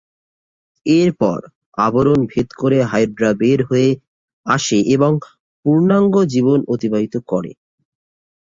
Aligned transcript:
এরপর 0.85 1.39
আবরণ 1.77 2.19
ভেদ 2.25 2.49
করে 2.53 2.77
হাইড্রা 2.83 3.31
বের 3.33 3.59
হয়ে 3.69 3.89
আসে 4.45 4.79
এবং 4.95 5.11
পূর্ণাঙ্গ 5.65 6.15
জীবন 6.33 6.59
অতিবাহিত 6.73 7.15
করে। 7.27 7.51